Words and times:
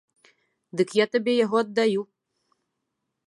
Дык 0.79 0.89
я 0.99 1.05
табе 1.15 1.33
яго 1.45 1.57
аддаю. 1.65 2.01